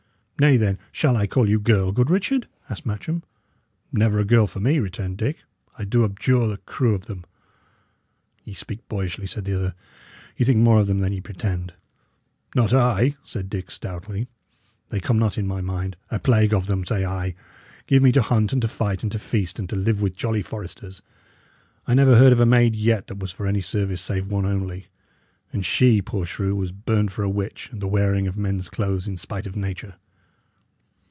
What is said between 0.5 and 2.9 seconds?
then, shall I call you girl, good Richard?" asked